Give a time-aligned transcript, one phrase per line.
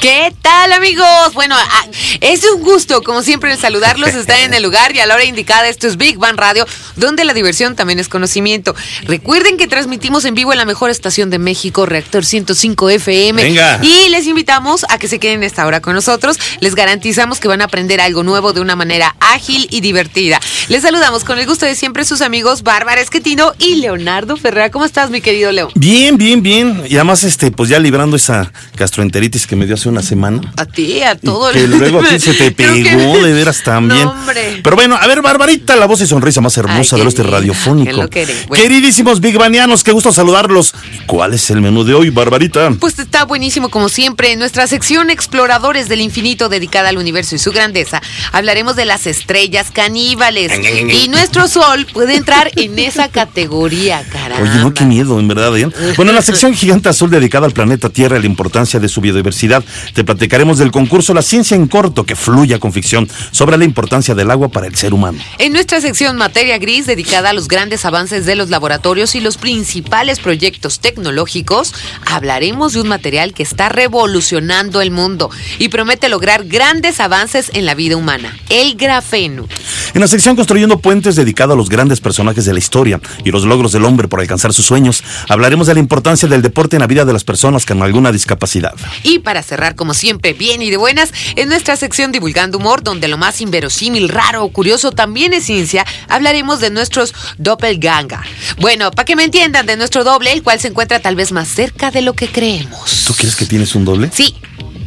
[0.00, 1.34] ¿Qué tal amigos?
[1.34, 1.86] Bueno, ah,
[2.22, 4.14] es un gusto, como siempre, el saludarlos.
[4.14, 5.68] Están en el lugar y a la hora indicada.
[5.68, 8.74] Esto es Big Bang Radio, donde la diversión también es conocimiento.
[9.02, 13.42] Recuerden que transmitimos en vivo en la mejor estación de México, Reactor 105 FM.
[13.42, 13.78] Venga.
[13.82, 16.38] Y les invitamos a que se queden esta hora con nosotros.
[16.60, 20.40] Les garantizamos que van a aprender algo nuevo de una manera ágil y divertida.
[20.68, 24.70] Les saludamos con el gusto de siempre sus amigos Bárbara Esquetino y Leonardo Ferrera.
[24.70, 25.68] ¿Cómo estás, mi querido Leo?
[25.74, 26.84] Bien, bien, bien.
[26.88, 30.40] Y además, este, pues ya librando esa gastroenteritis que me dio hace una semana.
[30.56, 31.50] A ti, a todo.
[31.50, 34.04] Y que luego a ti se te que- pegó de veras también.
[34.04, 34.14] No.
[34.62, 38.08] Pero bueno, a ver, Barbarita, la voz y sonrisa más hermosa Ay, del oeste radiofónico.
[38.08, 38.26] que.
[38.48, 38.62] Bueno.
[38.62, 40.74] Queridísimos Big Banianos, qué gusto saludarlos.
[41.06, 42.70] ¿Cuál es el menú de hoy, Barbarita?
[42.78, 44.32] Pues está buenísimo como siempre.
[44.32, 48.00] En nuestra sección Exploradores del Infinito dedicada al universo y su grandeza,
[48.32, 50.52] hablaremos de las estrellas caníbales.
[50.92, 54.42] Y nuestro sol puede entrar en esa categoría, caramba.
[54.50, 55.68] Oye, no, qué miedo, en verdad, ¿eh?
[55.96, 59.00] Bueno, en la sección Gigante Azul dedicada al planeta Tierra y la importancia de su
[59.00, 63.64] biodiversidad, te platicaremos del concurso La Ciencia en Corto, que fluya con ficción, sobre la
[63.64, 65.18] importancia del agua para el ser humano.
[65.38, 69.36] En nuestra sección Materia Gris, dedicada a los grandes avances de los laboratorios y los
[69.36, 71.74] principales proyectos tecnológicos,
[72.06, 77.66] hablaremos de un material que está revolucionando el mundo y promete lograr grandes avances en
[77.66, 79.46] la vida humana, el grafeno.
[79.94, 83.44] En la sección Construyendo Puentes, dedicado a los grandes personajes de la historia y los
[83.44, 86.86] logros del hombre por alcanzar sus sueños, hablaremos de la importancia del deporte en la
[86.86, 88.74] vida de las personas con alguna discapacidad.
[89.02, 93.08] Y para cerrar, como siempre, bien y de buenas, en nuestra sección Divulgando Humor, donde
[93.08, 98.20] lo más inverosímil, raro o curioso también es ciencia, hablaremos de nuestros doppelganger.
[98.58, 101.48] Bueno, para que me entiendan, de nuestro doble, el cual se encuentra tal vez más
[101.48, 103.04] cerca de lo que creemos.
[103.06, 104.10] ¿Tú crees que tienes un doble?
[104.12, 104.34] Sí.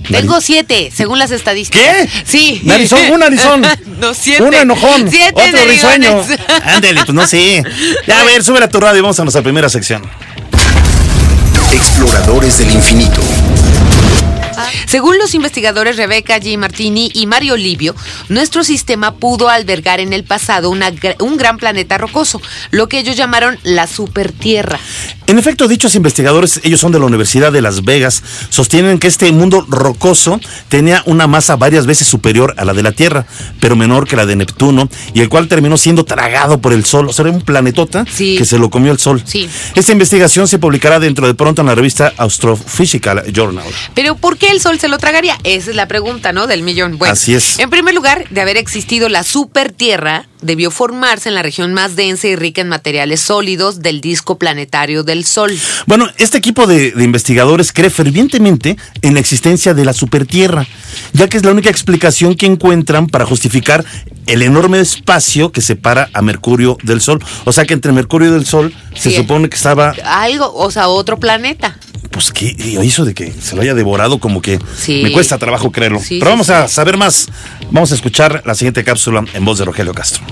[0.09, 1.81] Tengo siete, según las estadísticas.
[1.81, 2.09] ¿Qué?
[2.25, 2.61] Sí.
[2.65, 3.61] Narizón, un narizón.
[3.99, 4.43] no, siete.
[4.43, 5.09] Un enojón.
[5.09, 6.25] Siete otro risueño.
[6.65, 7.63] Ándale, pues no sé.
[8.05, 10.03] Ya, a ver, sube a tu radio y vamos a nuestra primera sección.
[11.71, 13.21] Exploradores del infinito.
[14.87, 16.57] Según los investigadores Rebeca G.
[16.57, 17.95] Martini y Mario Livio,
[18.29, 22.41] nuestro sistema pudo albergar en el pasado una un gran planeta rocoso,
[22.71, 24.79] lo que ellos llamaron la supertierra.
[25.27, 29.31] En efecto, dichos investigadores, ellos son de la Universidad de Las Vegas, sostienen que este
[29.31, 33.25] mundo rocoso tenía una masa varias veces superior a la de la Tierra,
[33.59, 37.07] pero menor que la de Neptuno, y el cual terminó siendo tragado por el Sol.
[37.09, 38.35] O sea, era un planetota Sí.
[38.37, 39.23] que se lo comió el Sol.
[39.25, 39.49] Sí.
[39.75, 43.65] Esta investigación se publicará dentro de pronto en la revista Astrophysical Journal.
[43.93, 45.37] Pero ¿por qué el Sol se lo tragaría?
[45.43, 46.47] Esa es la pregunta, ¿no?
[46.47, 46.97] Del millón.
[46.97, 47.59] Bueno, Así es.
[47.59, 52.27] En primer lugar, de haber existido la supertierra, debió formarse en la región más densa
[52.27, 55.57] y rica en materiales sólidos del disco planetario del Sol.
[55.85, 60.67] Bueno, este equipo de, de investigadores cree fervientemente en la existencia de la supertierra,
[61.13, 63.85] ya que es la única explicación que encuentran para justificar
[64.25, 67.23] el enorme espacio que separa a Mercurio del Sol.
[67.45, 70.87] O sea que entre Mercurio y el Sol se supone que estaba, Algo, o sea,
[70.87, 71.77] otro planeta.
[72.13, 75.01] Pues que eso de que se lo haya devorado como que Sí.
[75.03, 75.99] me cuesta trabajo creerlo.
[75.99, 77.27] Sí, Pero sí, vamos a saber más.
[77.71, 80.23] Vamos a escuchar la siguiente cápsula en voz de Rogelio Castro.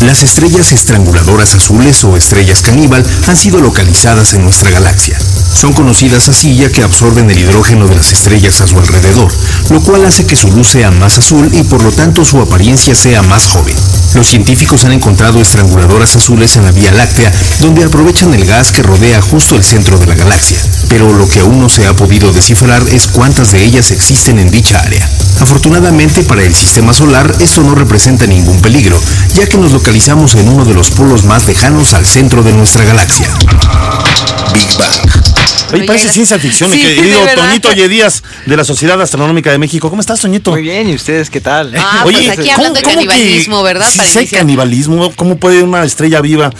[0.00, 5.18] Las estrellas estranguladoras azules o estrellas caníbal han sido localizadas en nuestra galaxia.
[5.52, 9.32] Son conocidas así ya que absorben el hidrógeno de las estrellas a su alrededor,
[9.70, 12.94] lo cual hace que su luz sea más azul y por lo tanto su apariencia
[12.94, 13.74] sea más joven.
[14.14, 18.84] Los científicos han encontrado estranguladoras azules en la Vía Láctea, donde aprovechan el gas que
[18.84, 20.58] rodea justo el centro de la galaxia.
[20.88, 24.50] Pero lo que aún no se ha podido descifrar es cuántas de ellas existen en
[24.50, 25.08] dicha área.
[25.40, 28.98] Afortunadamente para el sistema solar esto no representa ningún peligro,
[29.34, 32.84] ya que nos localizamos en uno de los polos más lejanos al centro de nuestra
[32.84, 33.26] galaxia.
[34.52, 34.90] Big Bang.
[35.70, 37.46] Oye, Oye, parece ciencia ficción, mi Sí, querido de verdad.
[37.46, 39.88] Toñito Yedías de la Sociedad Astronómica de México.
[39.88, 40.50] ¿Cómo estás, Toñito?
[40.50, 41.74] Muy bien, ¿y ustedes qué tal?
[41.74, 43.88] Ah, pues aquí hablando de canibalismo, ¿verdad?
[43.90, 44.40] Sí, iniciar.
[44.40, 45.10] canibalismo.
[45.16, 46.50] ¿Cómo puede una estrella viva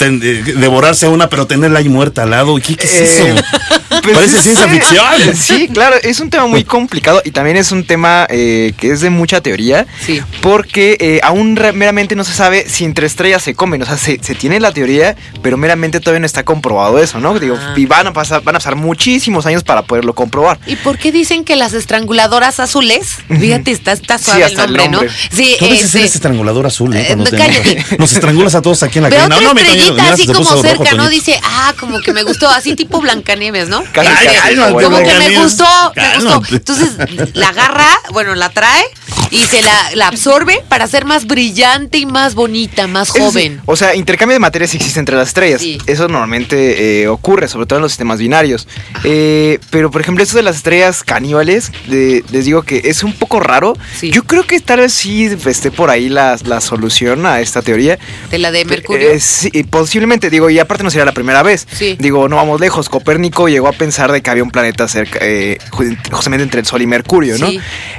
[0.00, 2.54] eh, devorarse a una, pero tenerla ahí muerta al lado?
[2.56, 3.44] ¿Qué, qué es Eh, eso?
[4.02, 5.02] Pues Parece es- ciencia ficción.
[5.36, 9.00] Sí, claro, es un tema muy complicado y también es un tema eh, que es
[9.00, 9.86] de mucha teoría.
[10.04, 10.20] Sí.
[10.40, 13.82] Porque eh, aún meramente no se sabe si entre estrellas se comen.
[13.82, 17.38] O sea, se, se tiene la teoría, pero meramente todavía no está comprobado eso, ¿no?
[17.38, 17.74] Digo, Ah.
[17.76, 20.58] y van a pasar, van a pasar muchísimos años para poderlo comprobar.
[20.66, 23.16] ¿Y por qué dicen que las estranguladoras azules?
[23.28, 25.08] Fíjate, está, está suave el hasta el nombre, nombre.
[25.10, 25.36] ¿no?
[25.36, 27.02] Sí, Tú este, eres estrangulador azul, ¿eh?
[27.02, 27.84] Eh, Cuando cállate.
[27.98, 29.36] Nos estrangulas a todos aquí en la cabina.
[29.36, 31.04] otra mi Toñito, estrellita mira, así como cerca, ¿no?
[31.04, 31.08] Toñito.
[31.10, 33.81] Dice, ah, como que me gustó, así tipo Blancanieves, ¿no?
[33.92, 36.42] Casi, casi, no, como que me gustó, me gustó.
[36.50, 38.84] Entonces, la agarra, bueno, la trae
[39.30, 43.60] y se la, la absorbe para ser más brillante y más bonita, más joven.
[43.66, 45.60] o sea, intercambio de materias existe entre las estrellas.
[45.60, 45.78] Sí.
[45.86, 48.68] Eso normalmente eh, ocurre, sobre todo en los sistemas binarios.
[49.04, 53.12] Eh, pero, por ejemplo, esto de las estrellas caníbales, de- les digo que es un
[53.14, 53.74] poco raro.
[53.98, 54.10] Sí.
[54.10, 57.98] Yo creo que tal vez sí esté por ahí la, la solución a esta teoría.
[58.30, 59.10] De la de Mercurio.
[59.10, 61.66] Eh, sí, posiblemente, digo, y aparte no sería la primera vez.
[61.72, 61.96] Sí.
[61.98, 62.88] Digo, no vamos lejos.
[62.88, 66.66] Copérnico llegó a pensar de que había un planeta cerca, eh, ju- justamente entre el
[66.66, 67.48] Sol y Mercurio, ¿no?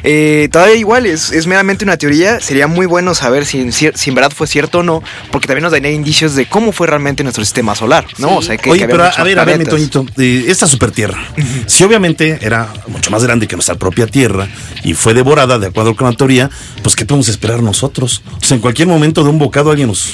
[0.03, 2.39] Eh, todavía igual, es, es meramente una teoría.
[2.39, 5.47] Sería muy bueno saber si en, cier- si en verdad fue cierto o no, porque
[5.47, 8.29] también nos daría indicios de cómo fue realmente nuestro sistema solar, ¿no?
[8.29, 8.35] Sí.
[8.37, 9.65] O sea, que, Oye, que había pero a, ver, a ver, mi.
[9.65, 11.23] Toñito, eh, esta supertierra,
[11.67, 14.47] si obviamente era mucho más grande que nuestra propia Tierra
[14.83, 16.49] y fue devorada de acuerdo con la teoría,
[16.81, 18.21] pues ¿qué podemos esperar nosotros?
[18.41, 20.13] O sea, en cualquier momento de un bocado alguien nos...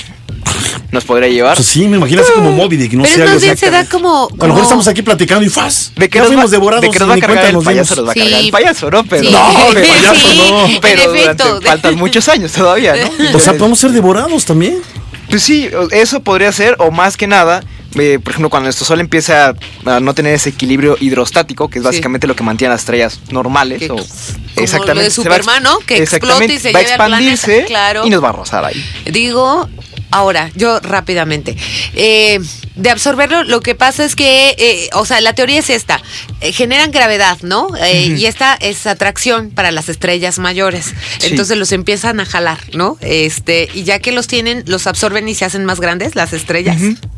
[0.91, 1.55] Nos podría llevar.
[1.55, 3.53] Pues sí, me imagino así como Moby Dick, no Pero sé, es algo más bien
[3.53, 3.59] así.
[3.65, 4.09] se da como.
[4.25, 5.91] A lo mejor como- estamos aquí platicando y ¡faz!
[5.95, 7.95] ¿De qué ya nos fuimos va, devorados de qué nos va a cargar el payaso?
[7.95, 8.19] Nos va a Sí.
[8.21, 9.03] cargar el payaso, ¿no?
[9.03, 9.31] Pero, Sí.
[9.31, 10.81] No, pero, el payaso Sí, no.
[10.81, 13.09] pero durante- faltan muchos años todavía, ¿no?
[13.37, 14.81] O sea, podemos ser devorados también.
[15.29, 17.63] Pues sí, eso podría ser, o más que nada,
[17.95, 19.49] eh, por ejemplo, cuando nuestro Sol empieza
[19.85, 21.87] a, a no tener ese equilibrio hidrostático, que es Sí.
[21.87, 23.77] básicamente lo que mantiene las estrellas normales.
[23.79, 25.77] Que- o, como lo de se va a Superman, ¿no?
[25.79, 28.05] Que explote y se va a lleve al planeta, expandirse claro.
[28.05, 28.83] y nos va a rozar ahí.
[29.05, 29.69] Digo,
[30.11, 31.55] ahora, yo rápidamente.
[31.95, 32.39] eh,
[32.79, 36.01] de absorberlo, lo que pasa es que, eh, o sea, la teoría es esta.
[36.41, 37.67] eh, generan gravedad, ¿no?
[37.81, 40.93] Eh, Y esta es atracción para las estrellas mayores.
[41.19, 41.27] Sí.
[41.31, 42.97] Entonces los empiezan a jalar, ¿no?
[43.01, 46.77] Este, y ya que los tienen, los absorben y se hacen más grandes, las estrellas.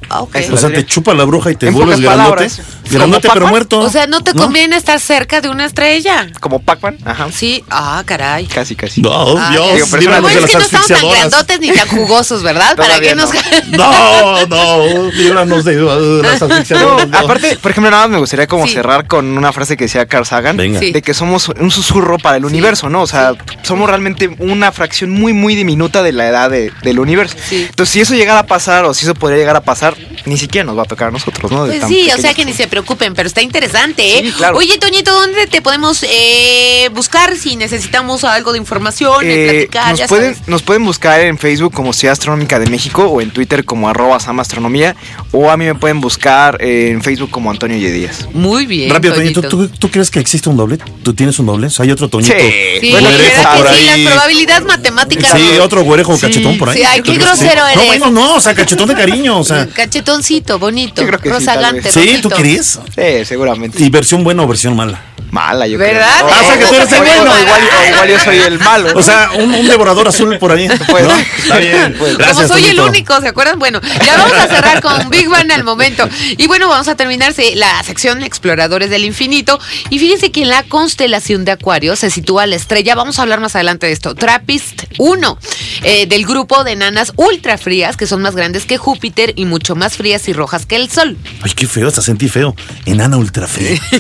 [0.10, 0.36] Ah, ok.
[0.38, 2.26] Eso O sea, te chupa la bruja y te En vuelves grandote.
[2.28, 3.80] palabras, Grandote pero muerto.
[3.80, 6.28] O sea, no te conviene estar cerca de una estrella.
[6.40, 7.28] Como Pac-Man, ajá.
[7.32, 8.46] Sí, ah, caray.
[8.48, 9.02] Casi, casi.
[9.02, 12.42] No, Ah, Dios, Digo, pero de es que no estamos tan grandotes ni tan jugosos,
[12.44, 12.76] ¿verdad?
[12.76, 13.30] ¿Para Todavía qué nos...
[13.78, 15.76] No, no, líbranos de
[16.22, 17.08] las No, asfixiadoras.
[17.08, 17.18] no.
[17.18, 18.74] aparte, por ejemplo, nada más me gustaría como Sí.
[18.74, 20.80] cerrar con una frase que decía Carl Sagan, Venga.
[20.80, 20.92] Sí.
[20.92, 23.02] de que somos un susurro para el universo, ¿no?
[23.02, 23.34] O sea,
[23.64, 27.36] somos realmente una fracción muy, muy diminuta de la edad de- del universo.
[27.50, 27.66] Sí.
[27.70, 29.96] Entonces, si eso llegara a pasar o si eso podría llegar a pasar,
[30.26, 31.66] ni siquiera nos va a tocar a nosotros, ¿no?
[31.66, 34.22] De Pues sí, o sea que ni se preocupen, pero está interesante, ¿eh?
[34.26, 34.58] Sí, claro.
[34.58, 39.96] Oye, Toñito, ¿dónde te podemos eh, buscar si necesitamos algo de información, eh, platicar?
[39.96, 40.48] ya nos, pueden, sabes?
[40.48, 44.20] nos pueden buscar en Facebook como Ciudad Astronómica de México o en Twitter como arroba
[44.20, 44.96] samastronomía
[45.32, 48.28] o a mí me pueden buscar en Facebook como Antonio Yedías.
[48.34, 48.90] Muy bien.
[48.92, 49.70] Rápido, Toñito, Toñito.
[49.70, 50.78] ¿tú, tú crees que existe un doble?
[51.04, 51.68] ¿Tú tienes un doble?
[51.68, 52.34] O sea, hay otro Toñito.
[52.82, 53.86] Sí, Bueno, güerejo ¿verdad por que sí?
[54.04, 55.32] Las probabilidades matemáticas.
[55.36, 56.78] Sí, otro güerejo Sí, cachetón por ahí.
[56.78, 57.86] sí, ay, ¿Tú qué grosero No, eres.
[57.88, 59.68] bueno, no, o sea, cachetón de cariño, o sea.
[59.74, 62.18] Cachetoncito, bonito, Yo creo que sí, rozagante, Sí.
[62.22, 62.80] ¿tú crees?
[62.96, 63.82] Sí, seguramente.
[63.84, 65.02] ¿Y versión buena o versión mala?
[65.32, 66.08] Mala, yo ¿Verdad?
[66.20, 66.30] creo.
[66.30, 67.22] Ah, o sea, que tú eres el bueno.
[67.32, 68.90] o igual, o igual yo soy el malo.
[68.96, 70.68] O sea, un, un devorador azul por ahí.
[70.90, 71.16] Pues, ¿no?
[71.16, 71.96] Está bien.
[71.98, 72.18] pues.
[72.18, 73.58] Gracias, Como soy el único, ¿se acuerdan?
[73.58, 76.08] Bueno, ya vamos a cerrar con Big Bang al momento.
[76.38, 79.60] Y bueno, vamos a terminar sí, la sección Exploradores del Infinito.
[79.90, 83.40] Y fíjense que en la constelación de Acuario se sitúa la estrella, vamos a hablar
[83.40, 85.38] más adelante de esto, Trappist 1,
[85.84, 89.76] eh, del grupo de enanas ultra frías, que son más grandes que Júpiter y mucho
[89.76, 91.18] más frías y rojas que el Sol.
[91.42, 92.56] Ay, qué feo, hasta sentí feo.
[92.86, 93.80] Enana ultra frío.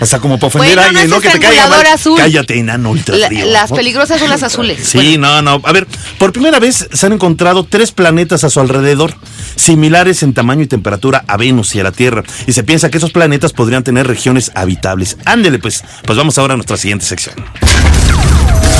[0.00, 1.22] O sea, como para Bueno, alguien, no ¿no?
[1.22, 1.86] Que te caiga mal.
[1.86, 2.18] azul.
[2.18, 3.76] Cállate, enano ultra La- las ¿no?
[3.76, 4.78] peligrosas son las azules.
[4.82, 5.60] Sí, no, no.
[5.64, 5.86] A ver,
[6.18, 9.14] por primera vez se han encontrado tres planetas a su alrededor,
[9.56, 12.22] similares en tamaño y temperatura a Venus y a la Tierra.
[12.46, 15.16] Y se piensa que esos planetas podrían tener regiones habitables.
[15.24, 15.82] Ándele, pues.
[16.04, 17.34] Pues vamos ahora a nuestra siguiente sección.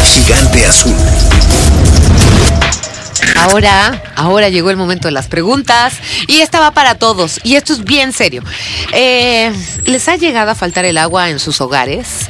[0.05, 0.95] Gigante azul.
[3.51, 5.95] Ahora, ahora llegó el momento de las preguntas
[6.27, 8.43] y esta va para todos y esto es bien serio.
[8.93, 9.51] Eh,
[9.87, 12.29] ¿Les ha llegado a faltar el agua en sus hogares?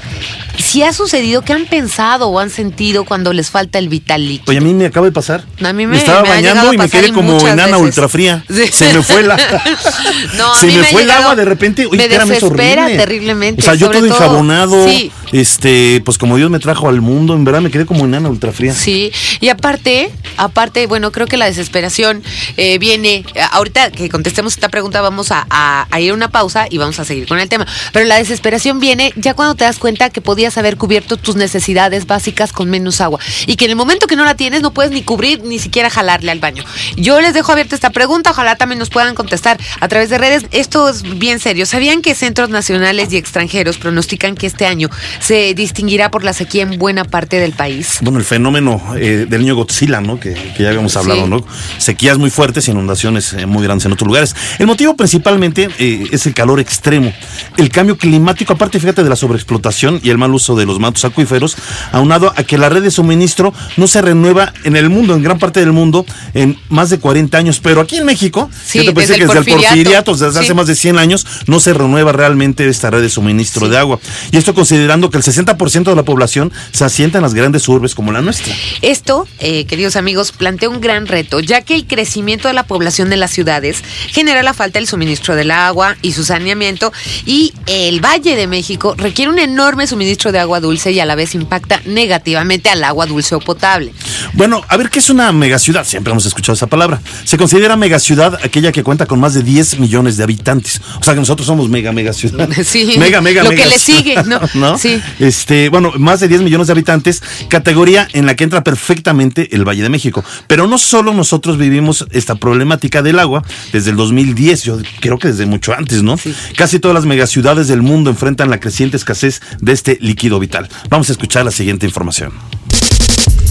[0.59, 4.51] Si ha sucedido, ¿qué han pensado o han sentido cuando les falta el vital líquido?
[4.51, 5.45] Oye, a mí me acaba de pasar.
[5.65, 7.81] A mí me- estaba me llegado bañando y me quedé como enana veces.
[7.83, 8.45] ultra fría.
[8.59, 8.67] Sí.
[8.73, 9.37] Se me fue la.
[10.37, 11.87] No, a se mí me fue el agua de repente.
[11.87, 12.97] Oye, me desespera horrible.
[13.03, 14.85] terriblemente, O sea, yo todo todo- enjabonado.
[14.89, 15.11] sí.
[15.31, 18.51] Este, pues como Dios me trajo al mundo, en verdad me quedé como enana ultra
[18.51, 18.73] fría.
[18.73, 22.23] Sí, y aparte, aparte, bueno, creo que la desesperación
[22.57, 26.31] eh, viene, eh, ahorita que contestemos esta pregunta vamos a, a- a ir a una
[26.31, 29.65] pausa y vamos a seguir con el tema, pero la desesperación viene ya cuando te
[29.65, 33.73] das cuenta que podías haber cubierto tus necesidades básicas con menos agua y que en
[33.73, 36.65] el momento que no la tienes no puedes ni cubrir ni siquiera jalarle al baño.
[36.97, 40.47] Yo les dejo abierta esta pregunta, ojalá también nos puedan contestar a través de redes.
[40.53, 41.67] Esto es bien serio.
[41.67, 44.89] ¿Sabían que centros nacionales y extranjeros pronostican que este año
[45.21, 47.99] se distinguirá por la sequía en buena parte del país?
[48.01, 50.21] Bueno, el fenómeno eh, del niño Godzilla, ¿no?
[50.21, 51.29] Que, que ya habíamos hablado, Sí.
[51.31, 51.45] ¿no?
[51.79, 54.37] Sequías muy fuertes y inundaciones eh, muy grandes en otros lugares.
[54.59, 57.13] El motivo principalmente eh, es el calor extremo.
[57.57, 60.79] El cambio climático, aparte, fíjate, de la sobreexplotación y el mal uso colapso de los
[60.79, 61.57] mantos acuíferos,
[61.93, 65.39] aunado a que la red de suministro no se renueva en el mundo, en gran
[65.39, 67.61] parte del mundo, en más de 40 años.
[67.61, 70.13] Pero aquí en México, Sí, yo te pensé desde que el desde el porfiriato.
[70.13, 70.39] desde Sí.
[70.39, 73.99] hace más de 100 años, no se renueva realmente esta red de suministro de agua.
[74.31, 77.95] Y esto considerando que el 60% de la población se asienta en las grandes urbes
[77.95, 78.55] como la nuestra.
[78.83, 83.11] Esto, eh, queridos amigos, plantea un gran reto, ya que el crecimiento de la población
[83.11, 86.93] de las ciudades genera la falta del suministro del agua y su saneamiento,
[87.27, 91.15] y el Valle de México requiere un enorme suministro de agua dulce y a la
[91.15, 93.93] vez impacta negativamente al agua dulce o potable.
[94.35, 95.87] Bueno, a ver, ¿qué es una megaciudad?
[95.87, 97.01] Siempre hemos escuchado esa palabra.
[97.25, 100.81] Se considera megaciudad aquella que cuenta con más de 10 millones de habitantes.
[101.01, 102.49] O sea que nosotros somos mega, megaciudad.
[102.69, 104.77] Sí, Mega, mega, lo mega que le ciudad, sigue, ¿no?
[104.77, 105.01] Sí.
[105.21, 109.65] Este, bueno, más de 10 millones de habitantes, categoría en la que entra perfectamente el
[109.67, 110.25] Valle de México.
[110.49, 115.29] Pero no solo nosotros vivimos esta problemática del agua desde el 2010, yo creo que
[115.29, 116.17] desde mucho antes, ¿no?
[116.57, 120.69] Casi todas las megaciudades del mundo enfrentan la creciente escasez de este líquido vital.
[120.91, 122.33] Vamos a escuchar la siguiente información.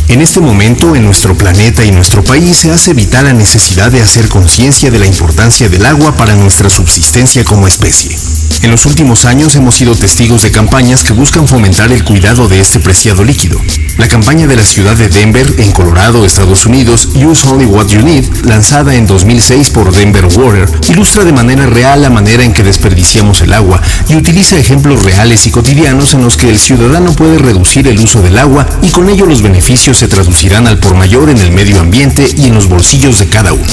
[0.10, 4.02] En este momento, en nuestro planeta y nuestro país se hace vital la necesidad de
[4.02, 8.18] hacer conciencia de la importancia del agua para nuestra subsistencia como especie.
[8.64, 12.62] En los últimos años hemos sido testigos de campañas que buscan fomentar el cuidado de
[12.62, 13.62] este preciado líquido.
[13.98, 18.04] La campaña de la ciudad de Denver, en Colorado, Estados Unidos, Use Only What You
[18.04, 22.62] Need, lanzada en 2006 por Denver Water, ilustra de manera real la manera en que
[22.62, 27.40] desperdiciamos el agua y utiliza ejemplos reales y cotidianos en los que el ciudadano puede
[27.40, 31.32] reducir el uso del agua y con ello los beneficios se traducirán al por mayor
[31.32, 33.66] en el medio ambiente y en los bolsillos de cada uno.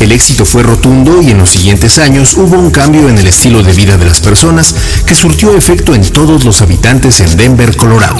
[0.00, 3.62] El éxito fue rotundo y en los siguientes años hubo un cambio en el estilo
[3.62, 4.74] de vida de las personas
[5.06, 8.18] que surtió efecto en todos los habitantes en Denver, Colorado.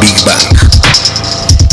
[0.00, 0.82] Big Bang.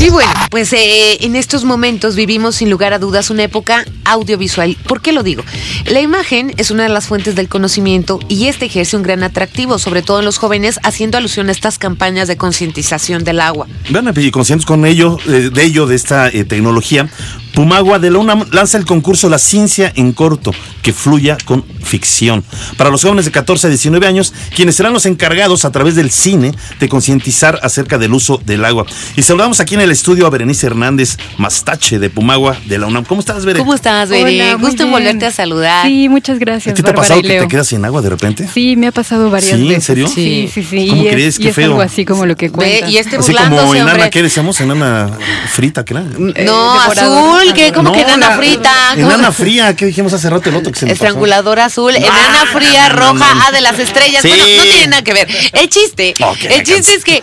[0.01, 4.77] Y bueno, pues eh, en estos momentos vivimos sin lugar a dudas una época audiovisual.
[4.87, 5.43] ¿Por qué lo digo?
[5.87, 9.77] La imagen es una de las fuentes del conocimiento y este ejerce un gran atractivo,
[9.77, 13.67] sobre todo en los jóvenes, haciendo alusión a estas campañas de concientización del agua.
[13.89, 17.09] Bueno, y conscientes con ello, eh, de ello, de esta eh, tecnología,
[17.59, 20.51] Pumagua de la UNAM lanza el concurso La Ciencia en Corto,
[20.81, 22.41] que fluya con ficción.
[22.77, 26.09] Para los jóvenes de 14 a 19 años, quienes serán los encargados a través del
[26.09, 28.85] cine de concientizar acerca del uso del agua.
[29.17, 33.03] Y saludamos aquí en el estudio a Berenice Hernández Mastache de Pumagua de la UNAM.
[33.03, 33.59] ¿Cómo estás, Berenice?
[33.65, 34.41] ¿Cómo estás, Bere?
[34.41, 35.03] Hola, muy Gusto en bien.
[35.03, 35.85] volverte a saludar.
[35.85, 37.41] Sí, muchas gracias, ¿A ti te ha pasado y que Leo.
[37.41, 38.47] te quedas sin agua de repente?
[38.53, 39.61] Sí, me ha pasado varias ¿Sí?
[39.63, 39.83] ¿En veces.
[39.83, 40.07] serio?
[40.07, 40.87] Sí, sí, sí.
[40.91, 41.39] ¿Cómo y es, crees?
[41.39, 41.65] y Qué es feo.
[41.71, 42.89] algo así como lo que Ve, cuenta.
[42.89, 44.09] y este Así como enana, hombre.
[44.11, 44.61] ¿qué decíamos?
[44.61, 45.09] Enana
[45.51, 46.03] frita, ¿qué era?
[46.03, 47.41] Eh, No, devorador.
[47.41, 47.71] azul, ¿qué?
[47.71, 48.71] ¿Cómo No, que enana la- frita?
[48.95, 51.03] Enana fría, ¿qué dijimos hace rato el otro que se me pasó?
[51.05, 53.41] Estranguladora azul, enana fría, roja, no.
[53.47, 54.21] ah, de las estrellas.
[54.21, 54.27] Sí.
[54.29, 55.27] Bueno, no tiene nada que ver.
[55.53, 56.13] El chiste,
[56.49, 57.21] el chiste es que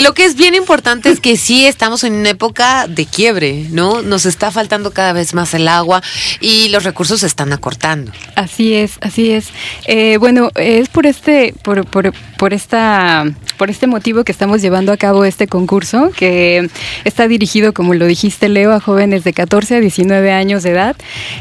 [0.00, 4.02] lo que es bien importante es que sí estamos en una época de quiebre, ¿no?
[4.02, 6.02] Nos está faltando cada vez más el agua
[6.40, 8.12] y los recursos se están acortando.
[8.36, 9.46] Así es, así es.
[9.86, 13.24] Eh, bueno, es por este, por, por, por esta,
[13.58, 16.68] por este motivo que estamos llevando a cabo este concurso, que
[17.04, 20.96] está dirigido, como lo dijiste, Leo, a jóvenes de 14 a 19 años de edad.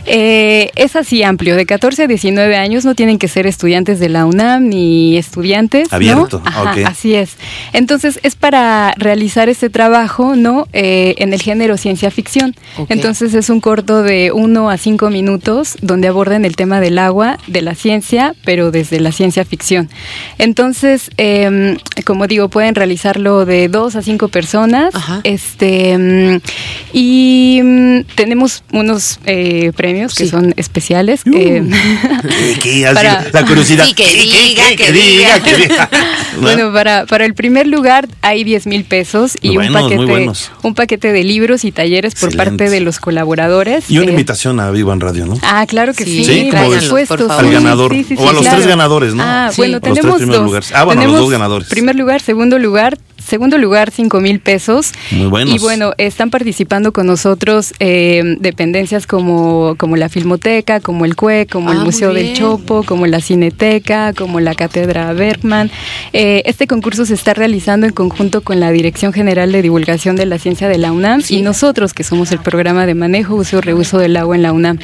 [0.05, 4.09] Eh, es así amplio, de 14 a 19 años no tienen que ser estudiantes de
[4.09, 5.89] la UNAM ni estudiantes.
[5.89, 5.95] ¿no?
[5.95, 6.85] Abierto, Ajá, ok.
[6.85, 7.37] Así es.
[7.71, 10.67] Entonces es para realizar este trabajo, ¿no?
[10.73, 12.53] Eh, en el género ciencia ficción.
[12.89, 17.37] Entonces es un corto de uno a cinco minutos donde abordan el tema del agua,
[17.47, 19.89] de la ciencia, pero desde la ciencia ficción.
[20.37, 24.93] Entonces, eh, como digo, pueden realizarlo de dos a cinco personas.
[24.95, 25.21] Ajá.
[25.23, 26.41] Este mm,
[26.91, 27.61] y
[28.15, 31.21] tenemos unos eh, premios que son especiales.
[31.33, 31.63] eh,
[32.21, 32.87] ¿Qué, qué?
[32.87, 33.85] Así, Para- La curiosidad.
[33.85, 35.43] Sí, que ¿Qué, qué, diga, que que diga, diga.
[35.43, 35.89] que diga.
[36.41, 40.29] Bueno, para, para el primer lugar hay 10 mil pesos y un, paquete,
[40.63, 42.57] un paquete de libros y talleres por Excelente.
[42.57, 43.91] parte de los colaboradores.
[43.91, 45.37] Y una Eh, invitación a Viva en Radio, ¿no?
[45.43, 47.29] Ah, claro que Sí, sí, por supuesto.
[47.31, 47.91] Al ganador.
[47.91, 48.57] sí, sí, o a los claro.
[48.57, 49.23] tres ganadores, ¿no?
[49.23, 49.57] Ah, Sí.
[49.57, 50.45] bueno, Los tres tenemos dos.
[50.45, 50.71] lugares.
[50.73, 51.67] Ah, bueno, los Tenemos dos ganadores.
[51.67, 52.97] Primer lugar, segundo lugar.
[53.31, 54.91] Segundo lugar, 5 mil pesos.
[55.11, 55.55] Muy buenos.
[55.55, 61.47] Y bueno, están participando con nosotros eh, dependencias como, como la Filmoteca, como el CUE,
[61.49, 62.33] como Ah, el muy Museo del.
[62.33, 65.71] Chopo, como la Cineteca, como la Cátedra Bergman.
[66.11, 70.25] Eh, este concurso se está realizando en conjunto con la Dirección General de Divulgación de
[70.25, 73.61] la Ciencia de la UNAM y nosotros, que somos el programa de manejo, uso y
[73.61, 74.77] reuso del agua en la UNAM.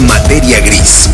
[0.00, 1.08] Materia gris.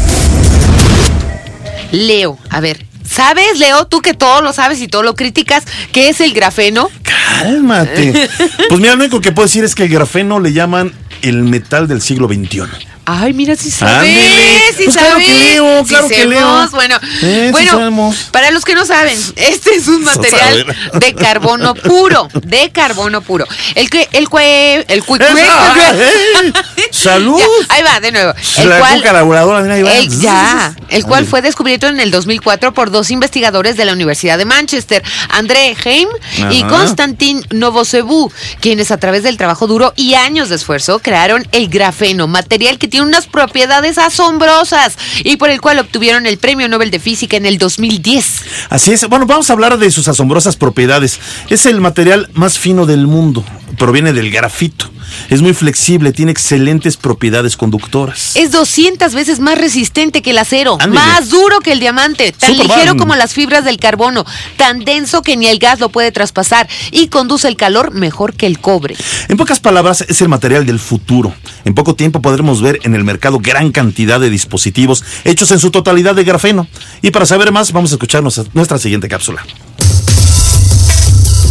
[1.92, 2.86] Leo, a ver.
[3.08, 6.90] ¿Sabes, Leo, tú que todo lo sabes y todo lo criticas, qué es el grafeno?
[7.02, 8.28] Cálmate.
[8.68, 11.87] Pues mira, lo único que puedo decir es que el grafeno le llaman el metal
[11.87, 12.62] del siglo XXI.
[13.06, 14.72] Ay, mira si sabes, Ándele.
[14.76, 15.40] si Pues claro que sabes.
[15.52, 16.68] leo, Sí claro que leo.
[16.70, 18.16] Bueno, Eh, sí bueno, sabemos.
[18.30, 23.46] para los que no saben, este es un material de carbono puro, de carbono puro.
[23.74, 25.18] El que el cue, el cue-.
[26.90, 27.38] ¡Salud!
[27.68, 28.32] Ya, ahí va, de nuevo.
[28.58, 29.92] El la cual, cuca laboradora, mira, ahí va.
[29.98, 34.38] el- ya, el cual fue descubierto en el 2004 por dos investigadores de la Universidad
[34.38, 36.08] de Manchester, André Heim
[36.50, 36.62] y.
[36.64, 42.26] Konstantin Novosevu, quienes a través del trabajo duro y años de esfuerzo crearon el grafeno,
[42.26, 47.00] material que tiene unas propiedades asombrosas y por el cual obtuvieron el Premio Nobel de
[47.00, 48.42] Física en el 2010.
[48.70, 49.09] Así es.
[49.09, 51.18] Bueno, vamos a hablar de sus asombrosas propiedades.
[51.50, 53.44] Es el material más fino del mundo.
[53.78, 54.92] Proviene del grafito.
[55.30, 58.36] Es muy flexible, tiene excelentes propiedades conductoras.
[58.36, 62.96] Es 200 veces más resistente que el acero, más duro que el diamante, tan ligero
[62.96, 64.24] como las fibras del carbono,
[64.56, 68.46] tan denso que ni el gas lo puede traspasar y conduce el calor mejor que
[68.46, 68.96] el cobre.
[69.28, 71.34] En pocas palabras, es el material del futuro.
[71.64, 75.70] En poco tiempo podremos ver en el mercado gran cantidad de dispositivos hechos en su
[75.70, 76.66] totalidad de grafeno.
[77.02, 79.44] Y para saber más, vamos a escuchar nuestra, nuestra siguiente cápsula.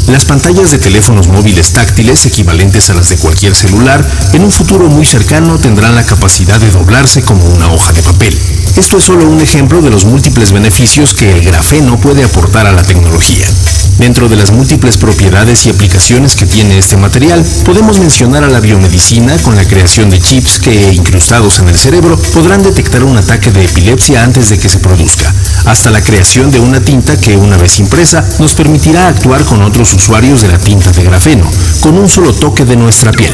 [0.08, 4.90] Las pantallas de teléfonos móviles táctiles, equivalentes a las de cualquier celular, en un futuro
[4.90, 8.53] muy cercano tendrán la capacidad de doblarse como una hoja de papel.
[8.76, 12.72] Esto es solo un ejemplo de los múltiples beneficios que el grafeno puede aportar a
[12.72, 13.46] la tecnología.
[13.98, 18.60] Dentro de las múltiples propiedades y aplicaciones que tiene este material, podemos mencionar a la
[18.60, 23.52] biomedicina con la creación de chips que, incrustados en el cerebro, podrán detectar un ataque
[23.52, 25.34] de epilepsia antes de que se produzca,
[25.66, 29.94] hasta la creación de una tinta que, una vez impresa, nos permitirá actuar con otros
[29.94, 31.50] usuarios de la tinta de grafeno,
[31.80, 33.34] con un solo toque de nuestra piel.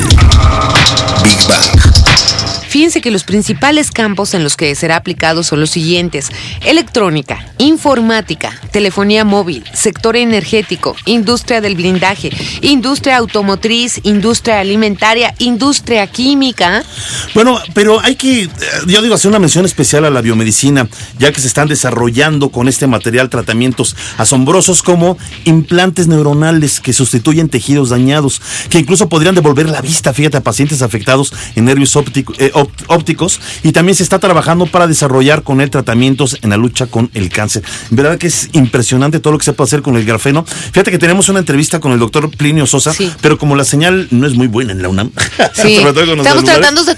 [1.23, 2.58] Big Bang.
[2.69, 6.29] Fíjense que los principales campos en los que será aplicado son los siguientes.
[6.63, 12.29] Electrónica, informática, telefonía móvil, sector energético, industria del blindaje,
[12.61, 16.83] industria automotriz, industria alimentaria, industria química.
[17.33, 18.49] Bueno, pero hay que, eh,
[18.85, 22.67] yo digo, hacer una mención especial a la biomedicina, ya que se están desarrollando con
[22.67, 29.69] este material tratamientos asombrosos como implantes neuronales que sustituyen tejidos dañados, que incluso podrían devolver
[29.69, 32.51] la vista, fíjate, a pacientes afectados en nervios óptico- eh,
[32.87, 37.09] ópticos y también se está trabajando para desarrollar con él tratamientos en la lucha con
[37.13, 37.63] el cáncer.
[37.89, 40.45] Verdad que es impresionante todo lo que se puede hacer con el grafeno.
[40.45, 44.27] Fíjate que tenemos una entrevista con el doctor Plinio Sosa, pero como la señal no
[44.27, 46.95] es muy buena en la UNAM, estamos tratando de,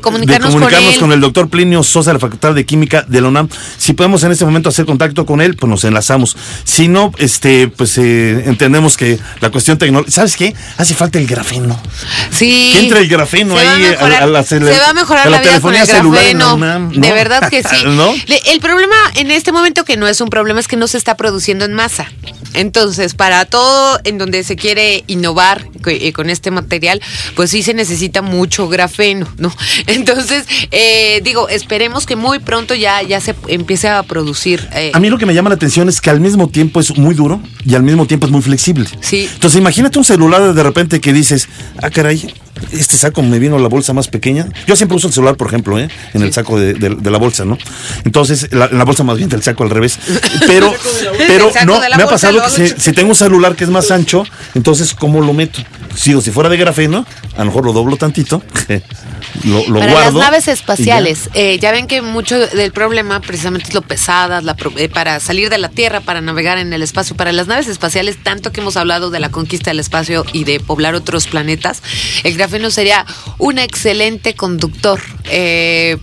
[0.00, 0.54] comunicarnos,
[0.98, 3.48] con, el doctor Plinio Sosa de la Facultad de Química de la UNAM.
[3.78, 6.36] Si podemos en este momento hacer contacto con él, pues nos enlazamos.
[6.64, 10.54] Si no, este, pues eh, entendemos que la cuestión tecnológica, ¿sabes qué?
[10.76, 11.80] Hace falta el grafeno.
[12.30, 12.70] Sí.
[12.72, 15.86] Que entre el grafeno ahí a, la, Se va a mejorar la, vida con el
[15.86, 16.56] grafeno.
[16.90, 17.76] De verdad que sí.
[18.52, 21.16] El problema en este momento que no es un problema es que no se está
[21.16, 22.06] produciendo en masa.
[22.54, 27.00] Entonces, para todo en donde se quiere innovar eh, con este material,
[27.34, 29.54] pues sí se necesita mucho grafeno, ¿no?
[29.86, 34.68] Entonces, eh, digo, esperemos que muy pronto ya, ya se empiece a producir.
[34.74, 34.92] Eh.
[34.94, 37.14] A mí lo que me llama la atención es que al mismo tiempo es muy
[37.14, 38.86] duro y al mismo tiempo es muy flexible.
[39.00, 39.28] Sí.
[39.32, 41.48] Entonces, imagínate un celular de repente que dices,
[41.82, 42.32] ah, caray,
[42.72, 44.48] este saco me vino la bolsa más pequeña.
[44.66, 45.88] Yo siempre uso el celular, por ejemplo, ¿eh?
[46.14, 46.74] en el saco de,
[47.10, 47.58] la bolsa, ¿no?
[48.04, 49.98] Entonces, la, la bolsa más bien del saco al revés.
[50.46, 50.72] Pero,
[51.18, 54.94] pero no, me ha pasado que si, tengo un celular que es más ancho, entonces,
[54.94, 55.60] ¿cómo lo meto?
[55.94, 57.04] Si, si fuera de grafeno,
[57.36, 58.42] a lo mejor lo doblo tantito.
[59.44, 61.72] Lo, lo para las naves espaciales, eh, ya.
[61.72, 65.68] ven que mucho del problema precisamente es lo pesadas, la, eh, para salir de la
[65.68, 67.16] Tierra, para navegar en el espacio.
[67.16, 70.60] Para las naves espaciales, tanto que hemos hablado de la conquista del espacio y de
[70.60, 71.82] poblar otros planetas,
[72.24, 73.06] el grafeno sería
[73.38, 75.96] un excelente conductor, eh,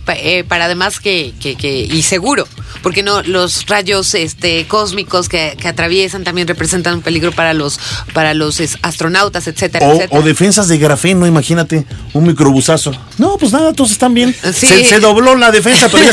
[0.48, 2.48] para además que, que, y seguro,
[2.82, 7.78] porque no los rayos este, cósmicos que, atraviesan también representan un peligro para los,
[8.12, 10.20] para los astronautas, etcétera, o, etcétera.
[10.20, 12.92] O defensas de grafeno, imagínate, un microbusazo.
[13.18, 14.34] No, pues nada, todos están bien.
[14.52, 16.04] Se, dobló la defensa, pero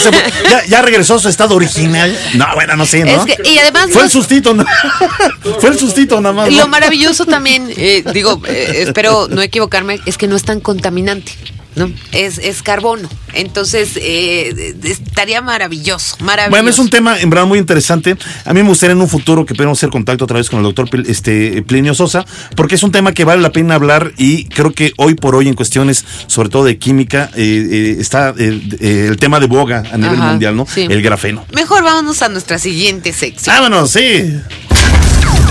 [0.67, 2.15] ya, regresó a su estado original.
[2.35, 3.25] No, bueno, no sé, ¿no?
[3.43, 3.87] y además.
[3.91, 4.65] Fue el sustito, ¿no?
[5.59, 6.53] Fue el sustito nada más.
[6.53, 11.33] Lo maravilloso también, eh, digo, eh, espero no equivocarme, es que no es tan contaminante.
[11.77, 11.91] ¿no?
[12.11, 13.07] Es, es carbono.
[13.33, 16.49] Entonces, eh, estaría maravilloso, maravilloso.
[16.49, 18.17] Bueno, es un tema en verdad muy interesante.
[18.45, 20.63] A mí me gustaría en un futuro que podamos hacer contacto otra vez con el
[20.63, 22.25] doctor este, Plinio Sosa,
[22.55, 25.47] porque es un tema que vale la pena hablar y creo que hoy por hoy
[25.47, 30.17] en cuestiones, sobre todo de química, eh, eh, está el tema de boga a nivel
[30.17, 30.65] mundial, ¿no?
[30.75, 31.45] El grafeno.
[31.53, 33.55] Mejor vámonos a nuestra siguiente sección.
[33.55, 34.33] Vámonos, sí.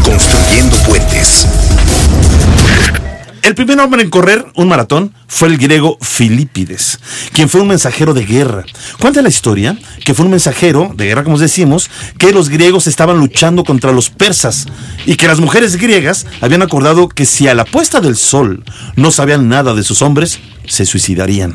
[0.02, 1.46] Construyendo puentes.
[3.46, 6.98] El primer hombre en correr un maratón fue el griego Filipides,
[7.32, 8.64] quien fue un mensajero de guerra.
[9.00, 13.18] Cuenta la historia que fue un mensajero de guerra, como decimos, que los griegos estaban
[13.18, 14.66] luchando contra los persas
[15.04, 19.10] y que las mujeres griegas habían acordado que si a la puesta del sol no
[19.10, 21.54] sabían nada de sus hombres, se suicidarían.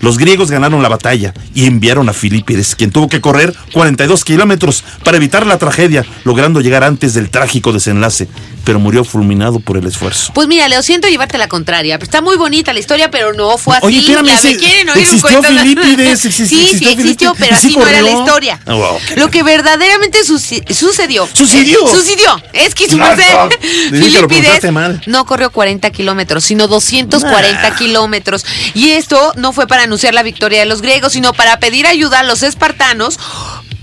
[0.00, 4.84] Los griegos ganaron la batalla y enviaron a Filipides, quien tuvo que correr 42 kilómetros
[5.04, 8.28] para evitar la tragedia, logrando llegar antes del trágico desenlace
[8.66, 10.32] pero murió fulminado por el esfuerzo.
[10.34, 11.94] Pues mira, Leo, siento llevarte la contraria.
[12.02, 13.86] Está muy bonita la historia, pero no fue así.
[13.86, 18.10] Oye, espérame, ¿me quieren oír existió Filipides, sí, sí, existió, pero así no era la
[18.10, 18.60] historia.
[18.66, 20.74] Oh, Lo que verdaderamente sucedió.
[20.74, 21.26] ¿Sucedió?
[21.26, 22.42] sucedió.
[22.52, 22.96] Es que su
[23.90, 24.62] Filipides
[25.06, 28.44] no corrió 40 kilómetros, sino 240 kilómetros.
[28.74, 32.20] Y esto no fue para anunciar la victoria de los griegos, sino para pedir ayuda
[32.20, 33.18] a los espartanos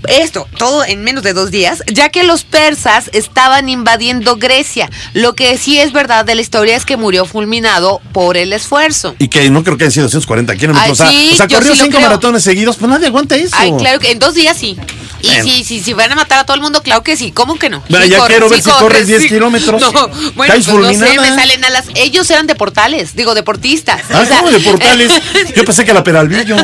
[0.08, 4.90] esto, todo en menos de dos días, ya que los persas estaban invadiendo Grecia.
[5.12, 9.14] Lo que sí es verdad de la historia es que murió fulminado por el esfuerzo.
[9.18, 10.92] Y que no creo que hayan sido 240 kilómetros.
[10.92, 13.56] o sea, o sea corrió cinco maratones seguidos, pues nadie aguanta eso.
[13.58, 14.76] Ay, claro que en dos días sí.
[15.24, 17.32] Y si, si, si, van a matar a todo el mundo, claro que sí.
[17.32, 17.82] ¿Cómo que no?
[17.88, 19.80] ya quiero ver si corres 10 kilómetros.
[19.80, 19.90] No,
[20.34, 21.86] bueno, pues no sé, me salen a las.
[21.94, 24.02] Ellos eran de portales, digo, deportistas.
[24.10, 25.12] Ah, o sea, ¿cómo de portales?
[25.56, 26.56] Yo pensé que la Peralvillo.